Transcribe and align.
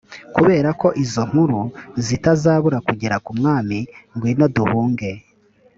kubera 0.35 0.69
ko 0.81 0.87
izo 1.03 1.21
nkuru 1.29 1.59
zitazabura 2.05 2.77
kugera 2.87 3.15
ku 3.25 3.31
mwami 3.39 3.79
ngwino 4.13 4.45
duhunge 4.55 5.11